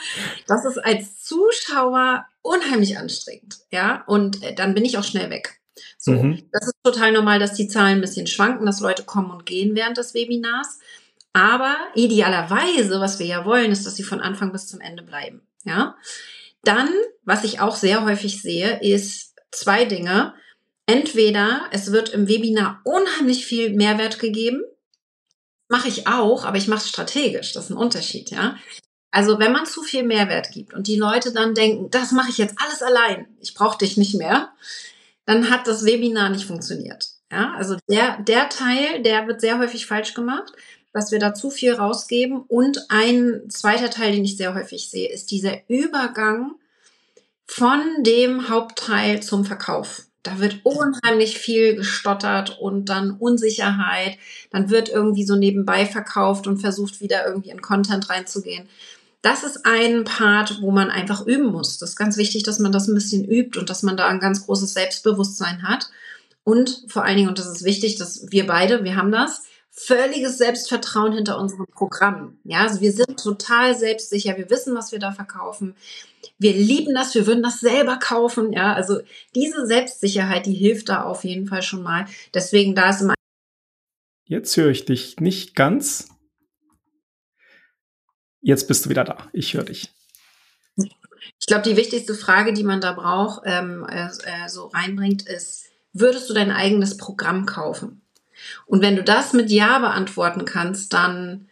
Das 0.48 0.66
ist 0.66 0.78
als 0.78 1.24
Zuschauer 1.24 2.26
unheimlich 2.42 2.98
anstrengend, 2.98 3.58
ja. 3.72 4.04
Und 4.06 4.44
äh, 4.44 4.54
dann 4.54 4.76
bin 4.76 4.86
ich 4.86 4.98
auch 4.98 5.04
schnell 5.04 5.32
weg. 5.32 5.59
So, 5.98 6.12
mhm. 6.12 6.44
das 6.52 6.68
ist 6.68 6.76
total 6.84 7.12
normal, 7.12 7.40
dass 7.40 7.54
die 7.54 7.68
Zahlen 7.68 7.98
ein 7.98 8.02
bisschen 8.02 8.28
schwanken, 8.28 8.66
dass 8.66 8.80
Leute 8.80 9.04
kommen 9.04 9.32
und 9.32 9.46
gehen 9.46 9.76
während 9.76 9.98
des 9.98 10.14
Webinars. 10.14 10.80
Aber 11.34 11.78
idealerweise, 11.96 13.00
was 13.00 13.20
wir 13.20 13.26
ja 13.26 13.46
wollen, 13.46 13.72
ist, 13.72 13.86
dass 13.86 13.96
sie 13.96 14.04
von 14.04 14.22
Anfang 14.22 14.52
bis 14.52 14.68
zum 14.68 14.82
Ende 14.82 15.04
bleiben. 15.04 15.42
Ja. 15.64 15.96
Dann, 16.64 16.90
was 17.24 17.44
ich 17.44 17.60
auch 17.60 17.76
sehr 17.76 18.04
häufig 18.04 18.42
sehe, 18.42 18.80
ist 18.82 19.36
zwei 19.52 19.86
Dinge. 19.86 20.34
Entweder 20.86 21.62
es 21.72 21.92
wird 21.92 22.10
im 22.10 22.28
Webinar 22.28 22.82
unheimlich 22.84 23.46
viel 23.46 23.74
Mehrwert 23.74 24.20
gegeben. 24.20 24.64
Mache 25.68 25.88
ich 25.88 26.08
auch, 26.08 26.46
aber 26.46 26.58
ich 26.58 26.68
mache 26.68 26.80
es 26.80 26.90
strategisch. 26.90 27.54
Das 27.54 27.66
ist 27.66 27.70
ein 27.70 27.78
Unterschied, 27.78 28.32
ja. 28.32 28.56
Also 29.12 29.40
wenn 29.40 29.52
man 29.52 29.66
zu 29.66 29.82
viel 29.82 30.04
Mehrwert 30.04 30.52
gibt 30.52 30.74
und 30.74 30.88
die 30.88 30.98
Leute 30.98 31.32
dann 31.32 31.56
denken, 31.56 31.90
das 31.90 32.12
mache 32.12 32.30
ich 32.30 32.38
jetzt 32.38 32.56
alles 32.64 32.84
allein, 32.84 33.28
ich 33.40 33.56
brauche 33.56 33.78
dich 33.78 33.98
nicht 33.98 34.16
mehr, 34.16 34.52
dann 35.30 35.52
hat 35.52 35.68
das 35.68 35.86
Webinar 35.86 36.30
nicht 36.30 36.46
funktioniert. 36.46 37.10
Ja, 37.32 37.54
also 37.56 37.78
der, 37.88 38.20
der 38.24 38.50
Teil, 38.50 39.04
der 39.04 39.28
wird 39.28 39.42
sehr 39.42 39.60
häufig 39.60 39.86
falsch 39.86 40.16
gemacht, 40.16 40.52
dass 40.92 41.12
wir 41.12 41.20
da 41.20 41.36
zu 41.36 41.52
viel 41.52 41.74
rausgeben. 41.74 42.42
Und 42.48 42.88
ein 42.90 43.44
zweiter 43.48 43.92
Teil, 43.92 44.14
den 44.14 44.26
ich 44.26 44.38
sehr 44.38 44.56
häufig 44.56 44.90
sehe, 44.90 45.08
ist 45.08 45.30
dieser 45.30 45.70
Übergang 45.70 46.56
von 47.46 47.80
dem 48.00 48.50
Hauptteil 48.50 49.22
zum 49.22 49.46
Verkauf. 49.46 50.08
Da 50.24 50.40
wird 50.40 50.62
unheimlich 50.64 51.38
viel 51.38 51.76
gestottert 51.76 52.58
und 52.60 52.86
dann 52.86 53.12
Unsicherheit. 53.12 54.18
Dann 54.50 54.72
wird 54.72 54.90
irgendwie 54.90 55.26
so 55.26 55.36
nebenbei 55.36 55.86
verkauft 55.86 56.48
und 56.48 56.58
versucht 56.58 57.02
wieder 57.02 57.28
irgendwie 57.28 57.52
in 57.52 57.62
Content 57.62 58.10
reinzugehen 58.10 58.68
das 59.22 59.44
ist 59.44 59.66
ein 59.66 60.06
Part, 60.06 60.62
wo 60.62 60.72
man 60.72 60.90
einfach 60.90 61.26
üben 61.26 61.48
muss. 61.48 61.78
Das 61.78 61.92
ist 61.92 61.96
ganz 61.96 62.18
wichtig, 62.18 62.44
dass 62.44 62.60
man 62.60 62.72
das 62.72 62.88
ein 62.88 62.96
bisschen 62.96 63.26
übt 63.26 63.60
und 63.60 63.70
dass 63.70 63.84
man 63.84 63.98
da 63.98 64.08
ein 64.08 64.20
ganz 64.20 64.46
großes 64.46 64.74
Selbstbewusstsein 64.74 65.64
hat. 65.64 65.90
Und 66.44 66.86
vor 66.88 67.04
allen 67.04 67.18
Dingen, 67.18 67.30
und 67.30 67.38
das 67.38 67.48
ist 67.48 67.64
wichtig, 67.64 67.98
dass 67.98 68.32
wir 68.32 68.48
beide, 68.48 68.84
wir 68.84 68.96
haben 68.96 69.12
das, 69.12 69.44
völliges 69.72 70.38
Selbstvertrauen 70.38 71.14
hinter 71.14 71.38
unserem 71.38 71.66
Programm. 71.68 72.40
Ja, 72.44 72.62
also 72.62 72.82
wir 72.82 72.92
sind 72.92 73.22
total 73.22 73.78
selbstsicher. 73.78 74.38
Wir 74.38 74.50
wissen, 74.50 74.76
was 74.76 74.92
wir 74.92 75.00
da 75.00 75.12
verkaufen. 75.12 75.76
Wir 76.38 76.54
lieben 76.54 76.96
das. 76.96 77.14
Wir 77.14 77.28
würden 77.28 77.44
das 77.44 77.60
selber 77.60 77.98
kaufen. 77.98 78.52
Ja, 78.52 78.74
also 78.74 79.00
diese 79.36 79.66
Selbstsicherheit, 79.68 80.46
die 80.46 80.54
hilft 80.54 80.90
da 80.90 81.04
auf 81.04 81.24
jeden 81.24 81.48
Fall 81.48 81.62
schon 81.62 81.84
mal. 81.84 82.06
Deswegen 82.34 82.76
da 82.76 82.90
ist 82.90 83.02
immer 83.02 83.14
Jetzt 84.26 84.56
höre 84.58 84.70
ich 84.70 84.86
dich 84.86 85.20
nicht 85.20 85.56
ganz. 85.56 86.10
Jetzt 88.42 88.68
bist 88.68 88.86
du 88.86 88.90
wieder 88.90 89.04
da. 89.04 89.18
Ich 89.34 89.54
höre 89.54 89.64
dich. 89.64 89.92
Ich 91.40 91.48
glaube, 91.48 91.64
die 91.64 91.78
wichtigste 91.78 92.16
Frage, 92.16 92.54
die 92.54 92.64
man 92.64 92.82
da 92.82 92.94
braucht, 92.94 93.44
ähm, 93.46 93.86
äh, 93.90 94.06
äh, 94.06 94.48
so 94.48 94.68
reinbringt, 94.68 95.28
ist, 95.28 95.66
würdest 95.94 96.30
du 96.30 96.34
dein 96.34 96.52
eigenes 96.52 96.98
Programm 96.98 97.46
kaufen? 97.46 98.02
Und 98.66 98.82
wenn 98.82 98.96
du 98.96 99.04
das 99.04 99.34
mit 99.34 99.52
Ja 99.52 99.80
beantworten 99.80 100.46
kannst, 100.46 100.94
dann 100.94 101.48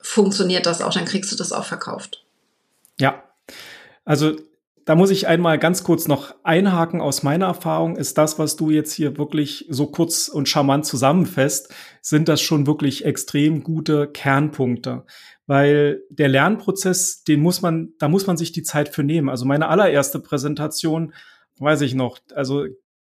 funktioniert 0.00 0.66
das 0.66 0.80
auch, 0.80 0.92
dann 0.92 1.04
kriegst 1.04 1.32
du 1.32 1.36
das 1.36 1.52
auch 1.52 1.64
verkauft. 1.64 2.24
Ja, 2.98 3.22
also 4.04 4.36
da 4.84 4.94
muss 4.94 5.10
ich 5.10 5.26
einmal 5.26 5.58
ganz 5.58 5.84
kurz 5.84 6.08
noch 6.08 6.34
einhaken 6.44 7.02
aus 7.02 7.22
meiner 7.22 7.46
Erfahrung. 7.46 7.96
Ist 7.96 8.16
das, 8.16 8.38
was 8.38 8.56
du 8.56 8.70
jetzt 8.70 8.92
hier 8.92 9.18
wirklich 9.18 9.66
so 9.68 9.86
kurz 9.88 10.28
und 10.28 10.48
charmant 10.48 10.86
zusammenfasst, 10.86 11.74
sind 12.00 12.26
das 12.26 12.40
schon 12.40 12.66
wirklich 12.66 13.04
extrem 13.04 13.62
gute 13.62 14.08
Kernpunkte. 14.08 15.04
Weil 15.48 16.02
der 16.10 16.28
Lernprozess, 16.28 17.24
den 17.24 17.40
muss 17.40 17.62
man, 17.62 17.94
da 17.98 18.08
muss 18.08 18.26
man 18.28 18.36
sich 18.36 18.52
die 18.52 18.62
Zeit 18.62 18.90
für 18.90 19.02
nehmen. 19.02 19.28
Also 19.28 19.46
meine 19.46 19.68
allererste 19.68 20.20
Präsentation, 20.20 21.14
weiß 21.58 21.80
ich 21.80 21.94
noch, 21.94 22.18
also 22.34 22.66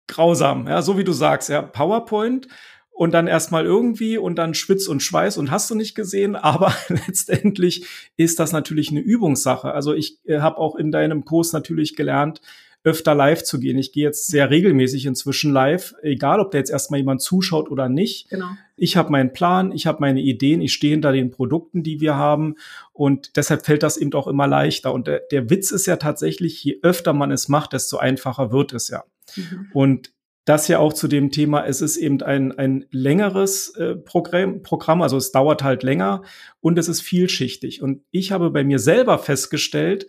grausam, 0.07 0.69
ja, 0.69 0.83
so 0.83 0.99
wie 0.99 1.05
du 1.05 1.13
sagst, 1.13 1.49
ja, 1.49 1.63
PowerPoint 1.63 2.47
und 2.91 3.13
dann 3.13 3.27
erstmal 3.27 3.65
irgendwie 3.65 4.19
und 4.19 4.37
dann 4.37 4.55
Schwitz 4.55 4.87
und 4.87 5.03
Schweiß 5.03 5.37
und 5.39 5.51
hast 5.51 5.71
du 5.71 5.75
nicht 5.75 5.95
gesehen, 5.95 6.37
aber 6.37 6.75
letztendlich 6.89 7.87
ist 8.17 8.39
das 8.39 8.53
natürlich 8.53 8.91
eine 8.91 9.01
Übungssache. 9.01 9.73
Also 9.73 9.95
ich 9.95 10.19
äh, 10.27 10.41
habe 10.41 10.59
auch 10.59 10.77
in 10.77 10.93
deinem 10.93 11.25
Kurs 11.25 11.53
natürlich 11.53 11.97
gelernt, 11.97 12.41
öfter 12.87 13.17
live 13.17 13.43
zu 13.43 13.59
gehen. 13.59 13.77
Ich 13.79 13.91
gehe 13.91 14.05
jetzt 14.05 14.29
sehr 14.29 14.49
regelmäßig 14.49 15.07
inzwischen 15.07 15.53
live, 15.53 15.95
egal 16.03 16.39
ob 16.39 16.53
da 16.53 16.59
jetzt 16.59 16.71
erstmal 16.71 17.01
jemand 17.01 17.21
zuschaut 17.21 17.69
oder 17.69 17.89
nicht. 17.89 18.31
Genau. 18.31 18.47
Ich 18.77 18.97
habe 18.97 19.11
meinen 19.11 19.33
Plan, 19.33 19.73
ich 19.73 19.89
habe 19.89 19.99
meine 20.01 20.21
Ideen, 20.21 20.61
ich 20.61 20.73
stehe 20.73 20.93
hinter 20.93 21.11
den 21.11 21.33
Produkten, 21.33 21.83
die 21.83 22.01
wir 22.01 22.15
haben 22.15 22.55
und 22.93 23.37
deshalb 23.37 23.67
fällt 23.67 23.83
das 23.83 23.97
eben 23.97 24.13
auch 24.15 24.29
immer 24.29 24.47
leichter. 24.47 24.95
Und 24.95 25.09
der, 25.09 25.23
der 25.33 25.51
Witz 25.51 25.73
ist 25.73 25.87
ja 25.87 25.97
tatsächlich, 25.97 26.63
je 26.63 26.79
öfter 26.83 27.13
man 27.13 27.33
es 27.33 27.49
macht, 27.49 27.73
desto 27.73 27.97
einfacher 27.97 28.53
wird 28.53 28.73
es 28.73 28.87
ja. 28.89 29.03
Mhm. 29.35 29.67
Und 29.75 30.13
das 30.45 30.69
ja 30.69 30.79
auch 30.79 30.93
zu 30.93 31.09
dem 31.09 31.33
Thema, 31.33 31.67
es 31.67 31.81
ist 31.81 31.97
eben 31.97 32.23
ein, 32.23 32.57
ein 32.57 32.87
längeres 32.93 33.75
äh, 33.75 33.97
Programm, 33.97 34.63
Programm, 34.63 35.03
also 35.03 35.17
es 35.17 35.33
dauert 35.33 35.65
halt 35.65 35.83
länger 35.83 36.23
und 36.61 36.79
es 36.79 36.87
ist 36.87 37.01
vielschichtig. 37.01 37.83
Und 37.83 38.03
ich 38.13 38.31
habe 38.31 38.51
bei 38.51 38.63
mir 38.63 38.79
selber 38.79 39.19
festgestellt, 39.19 40.07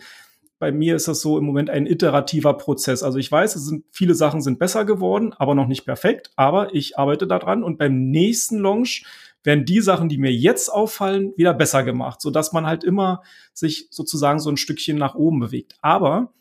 bei 0.60 0.72
mir 0.72 0.96
ist 0.96 1.08
das 1.08 1.22
so 1.22 1.38
im 1.38 1.46
Moment 1.46 1.70
ein 1.70 1.86
iterativer 1.86 2.56
Prozess. 2.56 3.04
Also 3.04 3.20
ich 3.20 3.32
weiß, 3.32 3.56
es 3.56 3.66
sind 3.66 3.86
viele 3.92 4.16
Sachen 4.16 4.42
sind 4.42 4.60
besser 4.60 4.86
geworden, 4.86 5.34
aber 5.38 5.56
noch 5.56 5.68
nicht 5.68 5.86
perfekt. 5.86 6.32
Aber 6.36 6.74
ich 6.74 6.98
arbeite 6.98 7.28
daran 7.28 7.64
und 7.64 7.78
beim 7.78 8.10
nächsten 8.10 8.60
Launch 8.60 9.06
werden 9.44 9.66
die 9.66 9.82
Sachen, 9.82 10.10
die 10.10 10.18
mir 10.18 10.34
jetzt 10.34 10.70
auffallen, 10.70 11.34
wieder 11.38 11.54
besser 11.54 11.84
gemacht, 11.84 12.22
so 12.22 12.32
dass 12.32 12.54
man 12.54 12.66
halt 12.66 12.84
immer 12.84 13.22
sich 13.54 13.88
sozusagen 13.92 14.40
so 14.40 14.50
ein 14.50 14.58
Stückchen 14.58 14.98
nach 14.98 15.16
oben 15.16 15.40
bewegt. 15.40 15.76
Aber 15.82 16.34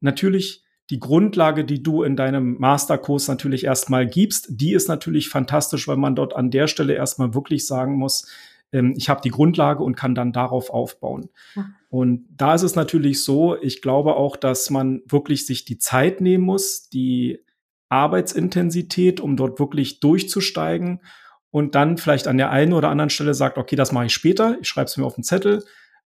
natürlich 0.00 0.64
die 0.90 0.98
Grundlage, 0.98 1.64
die 1.64 1.82
du 1.82 2.02
in 2.02 2.16
deinem 2.16 2.58
Masterkurs 2.58 3.28
natürlich 3.28 3.64
erstmal 3.64 4.06
gibst, 4.08 4.48
die 4.50 4.72
ist 4.72 4.88
natürlich 4.88 5.28
fantastisch, 5.28 5.86
weil 5.86 5.96
man 5.96 6.16
dort 6.16 6.34
an 6.34 6.50
der 6.50 6.66
Stelle 6.66 6.94
erstmal 6.94 7.32
wirklich 7.32 7.66
sagen 7.66 7.94
muss, 7.94 8.26
ähm, 8.72 8.94
ich 8.96 9.08
habe 9.08 9.20
die 9.22 9.30
Grundlage 9.30 9.84
und 9.84 9.94
kann 9.94 10.16
dann 10.16 10.32
darauf 10.32 10.70
aufbauen. 10.70 11.28
Und 11.90 12.26
da 12.30 12.54
ist 12.54 12.62
es 12.62 12.76
natürlich 12.76 13.22
so, 13.22 13.60
ich 13.60 13.82
glaube 13.82 14.16
auch, 14.16 14.36
dass 14.36 14.70
man 14.70 15.02
wirklich 15.06 15.44
sich 15.44 15.64
die 15.64 15.78
Zeit 15.78 16.20
nehmen 16.20 16.44
muss, 16.44 16.88
die 16.88 17.44
Arbeitsintensität, 17.88 19.20
um 19.20 19.36
dort 19.36 19.58
wirklich 19.58 20.00
durchzusteigen 20.00 21.02
und 21.50 21.74
dann 21.74 21.98
vielleicht 21.98 22.28
an 22.28 22.38
der 22.38 22.50
einen 22.50 22.72
oder 22.72 22.88
anderen 22.88 23.10
Stelle 23.10 23.34
sagt, 23.34 23.58
okay, 23.58 23.76
das 23.76 23.90
mache 23.90 24.06
ich 24.06 24.14
später, 24.14 24.56
ich 24.60 24.68
schreibe 24.68 24.86
es 24.86 24.96
mir 24.96 25.04
auf 25.04 25.16
den 25.16 25.24
Zettel 25.24 25.64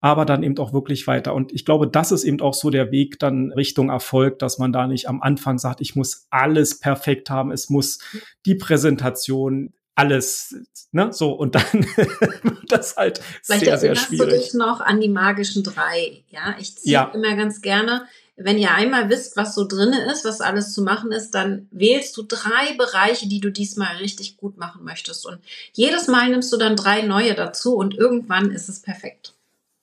aber 0.05 0.25
dann 0.25 0.43
eben 0.43 0.55
auch 0.59 0.71
wirklich 0.71 1.07
weiter. 1.07 1.33
Und 1.33 1.51
ich 1.51 1.65
glaube, 1.65 1.87
das 1.87 2.11
ist 2.11 2.25
eben 2.25 2.39
auch 2.39 2.53
so 2.53 2.69
der 2.69 2.91
Weg 2.91 3.17
dann 3.17 3.51
Richtung 3.51 3.89
Erfolg, 3.89 4.37
dass 4.37 4.59
man 4.59 4.71
da 4.71 4.85
nicht 4.85 5.09
am 5.09 5.19
Anfang 5.19 5.57
sagt, 5.57 5.81
ich 5.81 5.95
muss 5.95 6.27
alles 6.29 6.79
perfekt 6.79 7.31
haben, 7.31 7.51
es 7.51 7.71
muss 7.71 7.97
die 8.45 8.53
Präsentation, 8.53 9.73
alles, 9.95 10.55
ne, 10.91 11.11
so, 11.11 11.31
und 11.31 11.55
dann 11.55 11.63
wird 11.95 12.71
das 12.71 12.97
halt 12.97 13.21
Vielleicht 13.41 13.65
sehr, 13.65 13.77
sehr 13.77 13.95
schwierig. 13.95 14.29
du 14.29 14.37
dich 14.37 14.53
noch 14.53 14.81
an 14.81 14.99
die 14.99 15.09
magischen 15.09 15.63
drei, 15.63 16.23
ja? 16.29 16.55
Ich 16.59 16.77
ziehe 16.77 16.93
ja. 16.93 17.11
immer 17.13 17.35
ganz 17.35 17.61
gerne, 17.61 18.05
wenn 18.37 18.57
ihr 18.57 18.73
einmal 18.73 19.09
wisst, 19.09 19.37
was 19.37 19.55
so 19.55 19.65
drinne 19.65 20.11
ist, 20.11 20.25
was 20.25 20.41
alles 20.41 20.73
zu 20.73 20.81
machen 20.81 21.13
ist, 21.13 21.31
dann 21.31 21.69
wählst 21.71 22.17
du 22.17 22.23
drei 22.23 22.75
Bereiche, 22.77 23.29
die 23.29 23.39
du 23.39 23.49
diesmal 23.49 23.95
richtig 23.97 24.35
gut 24.35 24.57
machen 24.57 24.83
möchtest. 24.83 25.25
Und 25.25 25.39
jedes 25.71 26.07
Mal 26.07 26.29
nimmst 26.29 26.51
du 26.51 26.57
dann 26.57 26.75
drei 26.75 27.01
neue 27.01 27.33
dazu 27.33 27.75
und 27.75 27.95
irgendwann 27.95 28.51
ist 28.51 28.67
es 28.67 28.81
perfekt. 28.81 29.33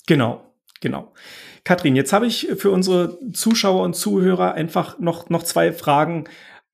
Genau, 0.06 0.44
genau. 0.80 1.12
Katrin, 1.64 1.96
jetzt 1.96 2.12
habe 2.12 2.26
ich 2.26 2.48
für 2.56 2.70
unsere 2.70 3.18
Zuschauer 3.32 3.82
und 3.84 3.94
Zuhörer 3.94 4.52
einfach 4.52 4.98
noch, 4.98 5.30
noch 5.30 5.44
zwei 5.44 5.72
Fragen. 5.72 6.24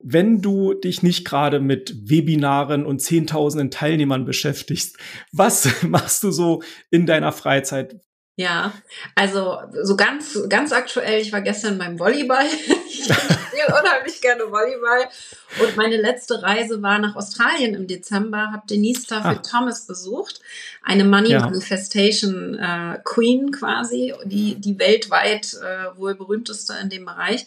Wenn 0.01 0.41
du 0.41 0.75
dich 0.75 1.03
nicht 1.03 1.25
gerade 1.25 1.61
mit 1.61 2.09
Webinaren 2.09 2.87
und 2.87 3.01
Zehntausenden 3.01 3.71
Teilnehmern 3.71 4.25
beschäftigst, 4.25 4.97
was 5.33 5.69
machst 5.83 6.23
du 6.23 6.31
so 6.31 6.63
in 6.91 7.07
deiner 7.07 7.33
Freizeit? 7.33 7.97
Ja, 8.39 8.73
also 9.17 9.59
so 9.83 9.97
ganz, 9.97 10.39
ganz 10.49 10.71
aktuell, 10.73 11.21
ich 11.21 11.33
war 11.33 11.41
gestern 11.41 11.77
beim 11.77 11.99
Volleyball. 11.99 12.47
ich 12.89 13.03
spiele 13.03 13.67
unheimlich 13.83 14.21
gerne 14.21 14.45
Volleyball. 14.45 15.09
Und 15.61 15.77
meine 15.77 15.97
letzte 15.97 16.41
Reise 16.41 16.81
war 16.81 17.01
nach 17.01 17.17
Australien 17.17 17.75
im 17.75 17.89
Dezember, 17.89 18.53
habe 18.53 18.63
Denise 18.71 19.07
Stafford 19.07 19.39
ah. 19.39 19.43
Thomas 19.43 19.89
besucht, 19.89 20.41
eine 20.85 21.03
Money 21.03 21.31
ja. 21.31 21.41
Manifestation 21.41 22.55
äh, 22.55 23.01
Queen 23.03 23.51
quasi, 23.51 24.15
die, 24.25 24.55
die 24.55 24.79
weltweit 24.79 25.55
äh, 25.55 25.99
wohl 25.99 26.15
berühmteste 26.15 26.75
in 26.81 26.91
dem 26.91 27.07
Bereich. 27.07 27.47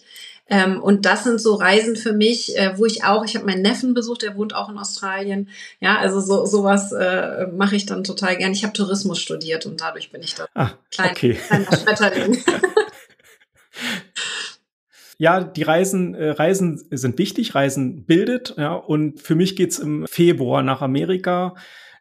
Ähm, 0.51 0.83
und 0.83 1.05
das 1.05 1.23
sind 1.23 1.39
so 1.39 1.55
Reisen 1.55 1.95
für 1.95 2.11
mich, 2.11 2.57
äh, 2.57 2.77
wo 2.77 2.85
ich 2.85 3.05
auch, 3.05 3.23
ich 3.23 3.37
habe 3.37 3.45
meinen 3.45 3.61
Neffen 3.61 3.93
besucht, 3.93 4.21
der 4.21 4.35
wohnt 4.35 4.53
auch 4.53 4.69
in 4.69 4.77
Australien. 4.77 5.47
Ja, 5.79 5.97
also 5.97 6.19
so 6.19 6.45
sowas 6.45 6.91
äh, 6.91 7.47
mache 7.55 7.77
ich 7.77 7.85
dann 7.85 8.03
total 8.03 8.35
gern. 8.35 8.51
Ich 8.51 8.65
habe 8.65 8.73
Tourismus 8.73 9.21
studiert 9.21 9.65
und 9.65 9.79
dadurch 9.79 10.11
bin 10.11 10.21
ich 10.21 10.35
da 10.35 10.47
ah, 10.53 10.71
klein, 10.91 11.11
okay. 11.11 11.33
kleiner 11.35 11.77
Schmetterling. 11.77 12.37
ja, 15.17 15.41
die 15.41 15.63
Reisen, 15.63 16.15
äh, 16.15 16.31
Reisen 16.31 16.85
sind 16.91 17.17
wichtig, 17.17 17.55
Reisen 17.55 18.05
bildet, 18.05 18.55
ja, 18.57 18.73
und 18.73 19.21
für 19.21 19.35
mich 19.35 19.55
geht's 19.55 19.79
im 19.79 20.05
Februar 20.05 20.63
nach 20.63 20.81
Amerika 20.81 21.55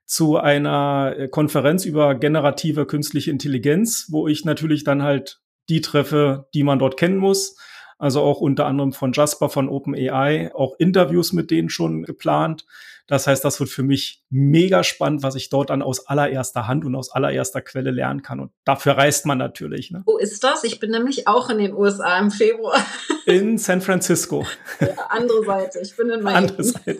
zu 0.07 0.39
einer 0.39 1.15
äh, 1.17 1.29
Konferenz 1.29 1.85
über 1.85 2.17
generative 2.17 2.85
künstliche 2.85 3.31
Intelligenz, 3.31 4.09
wo 4.11 4.27
ich 4.27 4.45
natürlich 4.45 4.83
dann 4.83 5.05
halt 5.05 5.39
die 5.69 5.83
treffe, 5.83 6.49
die 6.53 6.65
man 6.65 6.81
dort 6.81 6.97
kennen 6.97 7.19
muss 7.19 7.55
also 8.01 8.23
auch 8.23 8.41
unter 8.41 8.67
anderem 8.67 8.93
von 8.93 9.13
Jasper 9.13 9.51
von 9.51 9.69
OpenAI, 9.69 10.53
auch 10.55 10.75
Interviews 10.79 11.33
mit 11.33 11.51
denen 11.51 11.69
schon 11.69 12.03
geplant. 12.05 12.65
Das 13.07 13.27
heißt, 13.27 13.45
das 13.45 13.59
wird 13.61 13.69
für 13.71 13.83
mich 13.83 14.23
mega 14.31 14.85
spannend, 14.85 15.23
was 15.23 15.35
ich 15.35 15.51
dort 15.51 15.71
dann 15.71 15.83
aus 15.83 16.07
allererster 16.07 16.69
Hand 16.69 16.85
und 16.85 16.95
aus 16.95 17.11
allererster 17.11 17.61
Quelle 17.61 17.91
lernen 17.91 18.23
kann. 18.23 18.41
Und 18.41 18.53
dafür 18.65 18.93
reist 18.93 19.27
man 19.27 19.37
natürlich. 19.37 19.91
Ne? 19.91 20.03
Wo 20.07 20.17
ist 20.17 20.45
das? 20.45 20.65
Ich 20.65 20.81
bin 20.81 20.93
nämlich 20.93 21.27
auch 21.27 21.51
in 21.51 21.59
den 21.59 21.75
USA 21.75 22.19
im 22.19 22.31
Februar. 22.31 22.79
In 23.27 23.59
San 23.59 23.81
Francisco. 23.81 24.47
Ja, 24.81 24.89
andere 25.09 25.45
Seite. 25.45 25.81
Ich 25.81 25.97
bin 25.97 26.09
in 26.09 26.23
Miami. 26.23 26.39
Andere 26.49 26.65
Seite. 26.65 26.99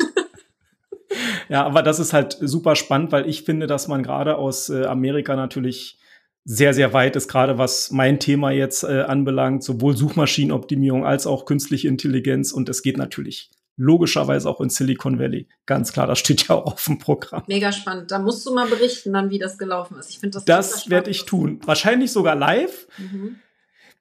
Ja, 1.49 1.65
aber 1.65 1.83
das 1.83 1.99
ist 1.99 2.13
halt 2.13 2.37
super 2.41 2.77
spannend, 2.77 3.11
weil 3.11 3.29
ich 3.29 3.45
finde, 3.45 3.67
dass 3.67 3.89
man 3.89 4.03
gerade 4.03 4.37
aus 4.37 4.69
äh, 4.69 4.85
Amerika 4.85 5.35
natürlich 5.35 6.00
sehr, 6.45 6.75
sehr 6.75 6.93
weit 6.93 7.17
ist, 7.17 7.29
gerade 7.29 7.59
was 7.59 7.91
mein 7.91 8.19
Thema 8.19 8.51
jetzt 8.51 8.83
äh, 8.83 9.03
anbelangt, 9.03 9.63
sowohl 9.63 9.97
Suchmaschinenoptimierung 9.97 11.05
als 11.05 11.27
auch 11.27 11.45
künstliche 11.45 11.89
Intelligenz. 11.89 12.53
Und 12.53 12.69
es 12.69 12.83
geht 12.83 12.97
natürlich 12.97 13.51
logischerweise 13.77 14.49
auch 14.49 14.61
in 14.61 14.69
Silicon 14.69 15.19
Valley. 15.19 15.49
Ganz 15.67 15.93
klar, 15.93 16.07
das 16.07 16.19
steht 16.19 16.49
ja 16.49 16.57
auch 16.57 16.75
auf 16.75 16.85
dem 16.85 16.99
Programm. 16.99 17.43
Mega 17.47 17.73
spannend. 17.73 18.11
Da 18.11 18.19
musst 18.19 18.45
du 18.47 18.55
mal 18.55 18.69
berichten, 18.69 19.13
dann, 19.13 19.31
wie 19.31 19.39
das 19.39 19.59
gelaufen 19.59 19.99
ist. 19.99 20.11
Ich 20.11 20.19
finde 20.19 20.35
das. 20.35 20.45
Das 20.45 20.91
werde 20.91 21.11
ich 21.11 21.25
tun. 21.25 21.61
Wahrscheinlich 21.65 22.13
sogar 22.13 22.37
live. 22.37 22.87
Mhm. 22.99 23.37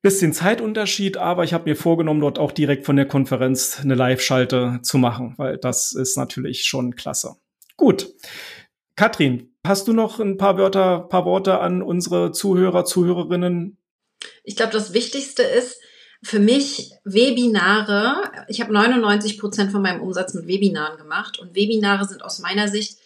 Bisschen 0.02 0.32
Zeitunterschied, 0.32 1.18
aber 1.18 1.44
ich 1.44 1.54
habe 1.54 1.70
mir 1.70 1.76
vorgenommen, 1.76 2.22
dort 2.22 2.40
auch 2.40 2.54
direkt 2.54 2.86
von 2.86 2.96
der 2.96 3.06
Konferenz 3.06 3.80
eine 3.82 3.96
Live-Schalte 3.96 4.80
zu 4.82 4.98
machen, 4.98 5.34
weil 5.36 5.58
das 5.58 5.92
ist 5.92 6.16
natürlich 6.16 6.64
schon 6.64 6.96
klasse. 6.96 7.36
Gut. 7.76 8.08
Katrin, 8.96 9.49
hast 9.66 9.88
du 9.88 9.94
noch 9.94 10.20
ein 10.20 10.38
paar 10.38 10.58
Wörter, 10.58 11.00
paar 11.02 11.26
Worte 11.26 11.60
an 11.60 11.82
unsere 11.82 12.32
Zuhörer, 12.32 12.86
Zuhörerinnen? 12.86 13.78
Ich 14.44 14.56
glaube, 14.56 14.74
das 14.74 14.94
Wichtigste 14.94 15.44
ist 15.44 15.80
für 16.22 16.40
mich 16.40 16.92
Webinare. 17.04 18.24
Ich 18.48 18.62
habe 18.62 18.74
99 18.74 19.40
Prozent 19.40 19.72
von 19.72 19.82
meinem 19.82 20.02
Umsatz 20.02 20.34
mit 20.34 20.48
Webinaren 20.48 20.98
gemacht 20.98 21.40
und 21.40 21.56
Webinare 21.56 22.06
sind 22.06 22.24
aus 22.24 22.40
meiner 22.40 22.68
Sicht 22.68 23.00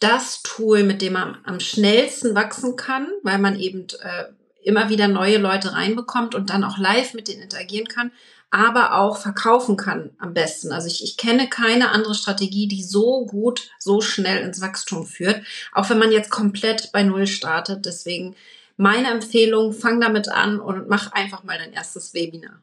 das 0.00 0.42
Tool, 0.42 0.82
mit 0.82 1.00
dem 1.00 1.14
man 1.14 1.38
am 1.44 1.60
schnellsten 1.60 2.34
wachsen 2.34 2.76
kann, 2.76 3.08
weil 3.22 3.38
man 3.38 3.58
eben 3.58 3.86
äh, 4.02 4.24
immer 4.62 4.88
wieder 4.90 5.08
neue 5.08 5.38
Leute 5.38 5.72
reinbekommt 5.72 6.34
und 6.34 6.50
dann 6.50 6.64
auch 6.64 6.78
live 6.78 7.14
mit 7.14 7.28
denen 7.28 7.42
interagieren 7.42 7.88
kann, 7.88 8.12
aber 8.54 8.94
auch 8.94 9.16
verkaufen 9.16 9.76
kann 9.76 10.10
am 10.18 10.32
besten. 10.32 10.70
Also 10.70 10.86
ich, 10.86 11.02
ich 11.02 11.16
kenne 11.16 11.48
keine 11.48 11.90
andere 11.90 12.14
Strategie, 12.14 12.68
die 12.68 12.84
so 12.84 13.26
gut, 13.26 13.70
so 13.80 14.00
schnell 14.00 14.44
ins 14.44 14.60
Wachstum 14.60 15.06
führt, 15.06 15.42
auch 15.72 15.90
wenn 15.90 15.98
man 15.98 16.12
jetzt 16.12 16.30
komplett 16.30 16.92
bei 16.92 17.02
Null 17.02 17.26
startet. 17.26 17.84
Deswegen 17.84 18.36
meine 18.76 19.10
Empfehlung, 19.10 19.72
fang 19.72 20.00
damit 20.00 20.28
an 20.28 20.60
und 20.60 20.88
mach 20.88 21.10
einfach 21.10 21.42
mal 21.42 21.58
dein 21.58 21.72
erstes 21.72 22.14
Webinar. 22.14 22.60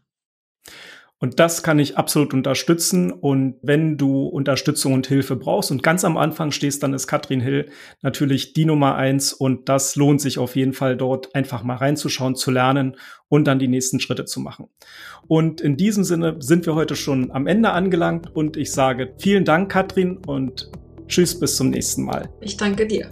Und 1.21 1.39
das 1.39 1.61
kann 1.61 1.77
ich 1.77 1.97
absolut 1.97 2.33
unterstützen. 2.33 3.11
Und 3.11 3.55
wenn 3.61 3.95
du 3.95 4.25
Unterstützung 4.25 4.93
und 4.93 5.05
Hilfe 5.05 5.35
brauchst 5.35 5.69
und 5.69 5.83
ganz 5.83 6.03
am 6.03 6.17
Anfang 6.17 6.51
stehst, 6.51 6.81
dann 6.81 6.95
ist 6.95 7.05
Katrin 7.05 7.41
Hill 7.41 7.69
natürlich 8.01 8.53
die 8.53 8.65
Nummer 8.65 8.95
eins. 8.95 9.31
Und 9.31 9.69
das 9.69 9.95
lohnt 9.95 10.19
sich 10.19 10.39
auf 10.39 10.55
jeden 10.55 10.73
Fall 10.73 10.97
dort 10.97 11.33
einfach 11.35 11.63
mal 11.63 11.75
reinzuschauen, 11.75 12.35
zu 12.35 12.49
lernen 12.49 12.97
und 13.29 13.45
dann 13.45 13.59
die 13.59 13.67
nächsten 13.67 13.99
Schritte 13.99 14.25
zu 14.25 14.39
machen. 14.39 14.67
Und 15.27 15.61
in 15.61 15.77
diesem 15.77 16.03
Sinne 16.03 16.37
sind 16.39 16.65
wir 16.65 16.73
heute 16.73 16.95
schon 16.95 17.31
am 17.31 17.45
Ende 17.45 17.69
angelangt 17.69 18.35
und 18.35 18.57
ich 18.57 18.71
sage 18.71 19.13
vielen 19.19 19.45
Dank, 19.45 19.71
Katrin, 19.71 20.17
und 20.17 20.71
tschüss 21.07 21.39
bis 21.39 21.55
zum 21.55 21.69
nächsten 21.69 22.03
Mal. 22.03 22.29
Ich 22.41 22.57
danke 22.57 22.87
dir. 22.87 23.11